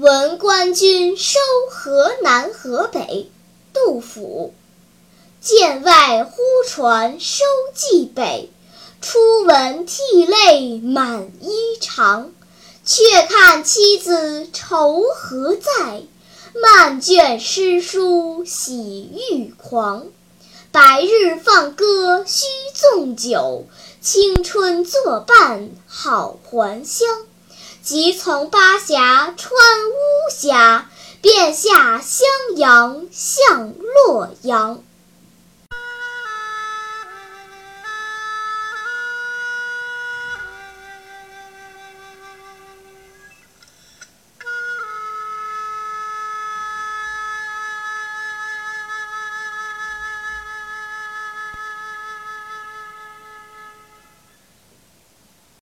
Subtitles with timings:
[0.00, 1.40] 闻官军收
[1.72, 3.32] 河南河北，
[3.72, 4.54] 杜甫。
[5.40, 8.48] 剑外忽传收蓟北，
[9.00, 11.50] 初闻涕泪满衣
[11.80, 12.26] 裳。
[12.84, 16.04] 却看妻子愁何在，
[16.62, 20.06] 漫卷诗书喜欲狂。
[20.70, 23.66] 白日放歌须纵酒，
[24.00, 27.08] 青春作伴好还乡。
[27.88, 29.50] 即从巴峡穿
[29.88, 30.90] 巫峡，
[31.22, 33.72] 便下襄阳向
[34.04, 34.82] 洛阳。